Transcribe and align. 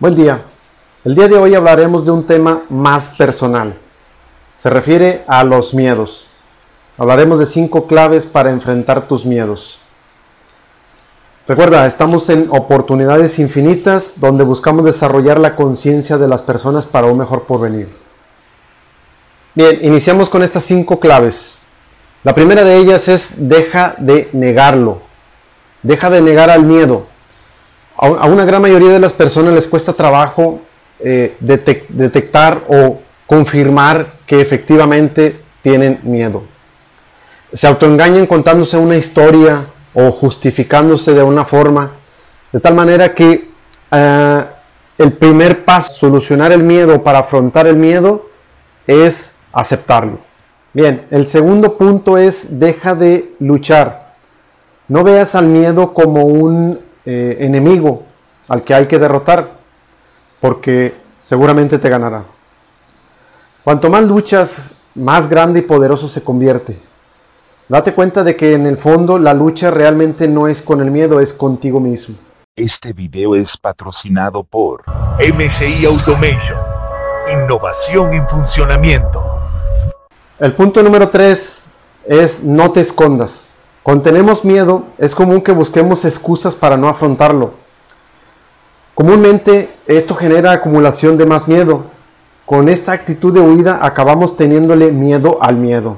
Buen 0.00 0.14
día. 0.14 0.40
El 1.04 1.14
día 1.14 1.28
de 1.28 1.36
hoy 1.36 1.54
hablaremos 1.54 2.06
de 2.06 2.10
un 2.10 2.24
tema 2.24 2.62
más 2.70 3.10
personal. 3.10 3.76
Se 4.56 4.70
refiere 4.70 5.24
a 5.26 5.44
los 5.44 5.74
miedos. 5.74 6.26
Hablaremos 6.96 7.38
de 7.38 7.44
cinco 7.44 7.86
claves 7.86 8.24
para 8.24 8.48
enfrentar 8.48 9.06
tus 9.06 9.26
miedos. 9.26 9.78
Recuerda, 11.46 11.86
estamos 11.86 12.30
en 12.30 12.48
oportunidades 12.50 13.38
infinitas 13.38 14.14
donde 14.16 14.42
buscamos 14.42 14.86
desarrollar 14.86 15.38
la 15.38 15.54
conciencia 15.54 16.16
de 16.16 16.28
las 16.28 16.40
personas 16.40 16.86
para 16.86 17.08
un 17.08 17.18
mejor 17.18 17.42
porvenir. 17.42 17.94
Bien, 19.54 19.80
iniciamos 19.82 20.30
con 20.30 20.42
estas 20.42 20.64
cinco 20.64 20.98
claves. 20.98 21.56
La 22.24 22.34
primera 22.34 22.64
de 22.64 22.76
ellas 22.78 23.06
es 23.08 23.34
deja 23.36 23.96
de 23.98 24.30
negarlo. 24.32 25.02
Deja 25.82 26.08
de 26.08 26.22
negar 26.22 26.48
al 26.48 26.64
miedo. 26.64 27.09
A 28.02 28.26
una 28.28 28.46
gran 28.46 28.62
mayoría 28.62 28.92
de 28.92 28.98
las 28.98 29.12
personas 29.12 29.52
les 29.52 29.66
cuesta 29.66 29.92
trabajo 29.92 30.60
eh, 31.00 31.36
detectar 31.38 32.64
o 32.66 32.98
confirmar 33.26 34.14
que 34.26 34.40
efectivamente 34.40 35.38
tienen 35.60 36.00
miedo. 36.04 36.44
Se 37.52 37.66
autoengañan 37.66 38.26
contándose 38.26 38.78
una 38.78 38.96
historia 38.96 39.66
o 39.92 40.10
justificándose 40.12 41.12
de 41.12 41.22
una 41.22 41.44
forma, 41.44 41.90
de 42.50 42.60
tal 42.60 42.74
manera 42.74 43.14
que 43.14 43.50
eh, 43.90 44.44
el 44.96 45.12
primer 45.12 45.66
paso, 45.66 45.92
solucionar 45.92 46.52
el 46.52 46.62
miedo 46.62 47.02
para 47.02 47.18
afrontar 47.18 47.66
el 47.66 47.76
miedo, 47.76 48.30
es 48.86 49.34
aceptarlo. 49.52 50.20
Bien, 50.72 51.02
el 51.10 51.26
segundo 51.26 51.76
punto 51.76 52.16
es 52.16 52.58
deja 52.58 52.94
de 52.94 53.34
luchar. 53.40 54.00
No 54.88 55.04
veas 55.04 55.34
al 55.34 55.46
miedo 55.46 55.92
como 55.92 56.24
un 56.24 56.88
eh, 57.12 57.38
enemigo 57.40 58.04
al 58.48 58.62
que 58.62 58.72
hay 58.72 58.86
que 58.86 59.00
derrotar, 59.00 59.50
porque 60.38 60.94
seguramente 61.24 61.80
te 61.80 61.88
ganará. 61.88 62.22
Cuanto 63.64 63.90
más 63.90 64.04
luchas, 64.04 64.86
más 64.94 65.28
grande 65.28 65.58
y 65.58 65.62
poderoso 65.62 66.06
se 66.06 66.22
convierte. 66.22 66.78
Date 67.68 67.94
cuenta 67.94 68.22
de 68.22 68.36
que 68.36 68.54
en 68.54 68.64
el 68.64 68.76
fondo 68.76 69.18
la 69.18 69.34
lucha 69.34 69.72
realmente 69.72 70.28
no 70.28 70.46
es 70.46 70.62
con 70.62 70.80
el 70.80 70.92
miedo, 70.92 71.18
es 71.18 71.32
contigo 71.32 71.80
mismo. 71.80 72.14
Este 72.54 72.92
video 72.92 73.34
es 73.34 73.56
patrocinado 73.56 74.44
por 74.44 74.84
MCI 75.18 75.86
Automation. 75.86 76.58
Innovación 77.32 78.12
en 78.12 78.28
funcionamiento. 78.28 79.20
El 80.38 80.52
punto 80.52 80.80
número 80.80 81.08
3 81.08 81.62
es 82.06 82.44
no 82.44 82.70
te 82.70 82.80
escondas. 82.80 83.49
Cuando 83.82 84.04
tenemos 84.04 84.44
miedo, 84.44 84.84
es 84.98 85.14
común 85.14 85.40
que 85.40 85.52
busquemos 85.52 86.04
excusas 86.04 86.54
para 86.54 86.76
no 86.76 86.88
afrontarlo. 86.88 87.54
Comúnmente 88.94 89.70
esto 89.86 90.14
genera 90.14 90.52
acumulación 90.52 91.16
de 91.16 91.24
más 91.24 91.48
miedo. 91.48 91.84
Con 92.44 92.68
esta 92.68 92.92
actitud 92.92 93.32
de 93.32 93.40
huida 93.40 93.78
acabamos 93.80 94.36
teniéndole 94.36 94.92
miedo 94.92 95.38
al 95.40 95.56
miedo. 95.56 95.96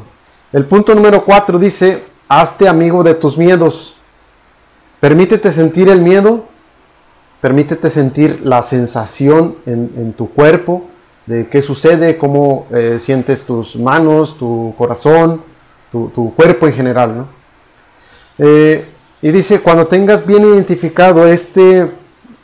El 0.53 0.67
punto 0.67 0.95
número 0.95 1.25
4 1.25 1.59
dice, 1.59 2.05
hazte 2.29 2.69
amigo 2.69 3.03
de 3.03 3.15
tus 3.15 3.37
miedos. 3.37 3.97
Permítete 5.01 5.51
sentir 5.51 5.89
el 5.89 6.01
miedo, 6.01 6.45
permítete 7.41 7.91
sentir 7.91 8.43
la 8.45 8.63
sensación 8.63 9.57
en, 9.67 10.13
tu 10.13 10.31
cuerpo 10.31 10.85
de 11.27 11.49
qué 11.49 11.61
sucede, 11.61 12.19
cómo 12.19 12.67
eh, 12.71 12.99
sientes 13.01 13.43
tus 13.43 13.75
manos, 13.75 14.39
tu 14.39 14.75
corazón, 14.79 15.43
tu, 15.91 16.33
cuerpo 16.37 16.67
en 16.67 16.73
general. 16.73 17.27
Eh, 18.39 18.89
y 19.21 19.31
dice, 19.31 19.61
cuando 19.61 19.87
tengas 19.87 20.27
bien 20.27 20.43
identificado 20.43 21.27
este 21.27 21.91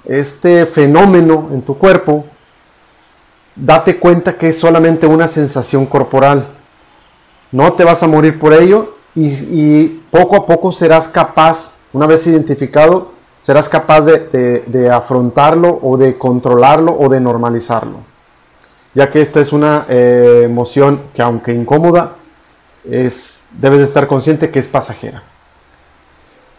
este 0.09 0.65
fenómeno 0.65 1.49
en 1.53 1.63
tu 1.63 1.77
cuerpo, 1.77 2.25
date 3.55 3.99
cuenta 3.99 4.39
que 4.39 4.49
es 4.49 4.59
solamente 4.59 5.07
una 5.07 5.29
sensación 5.29 5.85
corporal. 5.85 6.49
No 7.53 7.75
te 7.75 7.85
vas 7.85 8.03
a 8.03 8.09
morir 8.09 8.39
por 8.39 8.55
ello 8.55 8.97
y, 9.15 9.87
poco 10.11 10.37
a 10.37 10.47
poco 10.47 10.73
serás 10.73 11.09
capaz, 11.09 11.73
una 11.93 12.07
vez 12.07 12.27
identificado, 12.27 13.13
serás 13.43 13.69
capaz 13.69 14.03
de, 14.03 14.91
afrontarlo 14.91 15.79
o 15.83 15.99
de 15.99 16.17
controlarlo 16.17 16.97
o 16.99 17.09
de 17.09 17.21
normalizarlo. 17.21 17.99
Ya 18.95 19.11
que 19.11 19.21
esta 19.21 19.41
es 19.41 19.53
una 19.53 19.85
eh, 19.89 20.43
emoción 20.45 21.03
que 21.15 21.21
aunque 21.21 21.53
incómoda, 21.53 22.15
es, 22.91 23.43
debes 23.53 23.81
de 23.81 23.85
estar 23.85 24.07
consciente 24.07 24.51
que 24.51 24.59
es 24.59 24.67
pasajera. 24.67 25.23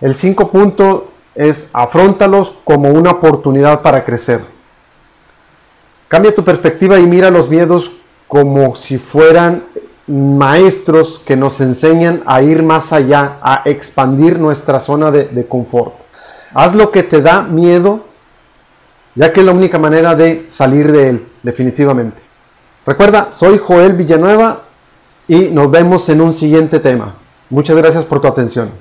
El 0.01 0.15
5 0.15 0.49
punto 0.51 1.11
es 1.35 1.69
afrontalos 1.73 2.53
como 2.63 2.89
una 2.89 3.11
oportunidad 3.11 3.81
para 3.81 4.05
crecer. 4.05 4.41
Cambia 6.07 6.33
tu 6.33 6.43
perspectiva 6.43 6.99
y 6.99 7.03
mira 7.03 7.29
los 7.29 7.49
miedos 7.49 7.91
como 8.27 8.75
si 8.75 8.97
fueran 8.97 9.63
maestros 10.07 11.19
que 11.19 11.35
nos 11.35 11.61
enseñan 11.61 12.23
a 12.25 12.41
ir 12.41 12.63
más 12.63 12.93
allá, 12.93 13.37
a 13.41 13.61
expandir 13.65 14.39
nuestra 14.39 14.79
zona 14.79 15.11
de, 15.11 15.25
de 15.25 15.45
confort. 15.45 15.93
Haz 16.53 16.73
lo 16.73 16.89
que 16.89 17.03
te 17.03 17.21
da 17.21 17.43
miedo, 17.43 18.05
ya 19.13 19.31
que 19.31 19.41
es 19.41 19.45
la 19.45 19.51
única 19.51 19.77
manera 19.77 20.15
de 20.15 20.45
salir 20.47 20.91
de 20.91 21.09
él, 21.09 21.27
definitivamente. 21.43 22.21
Recuerda, 22.85 23.31
soy 23.31 23.59
Joel 23.59 23.93
Villanueva 23.93 24.61
y 25.27 25.49
nos 25.49 25.69
vemos 25.69 26.09
en 26.09 26.21
un 26.21 26.33
siguiente 26.33 26.79
tema. 26.79 27.15
Muchas 27.51 27.77
gracias 27.77 28.03
por 28.03 28.19
tu 28.19 28.27
atención. 28.27 28.71